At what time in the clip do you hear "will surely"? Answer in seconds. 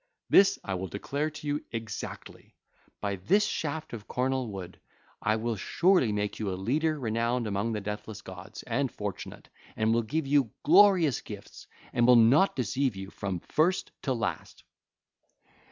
5.35-6.11